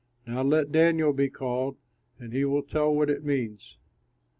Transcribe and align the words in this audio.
Now 0.25 0.41
let 0.41 0.71
Daniel 0.71 1.13
be 1.13 1.29
called, 1.29 1.77
and 2.17 2.33
he 2.33 2.43
will 2.43 2.63
tell 2.63 2.91
what 2.91 3.11
it 3.11 3.23
means." 3.23 3.77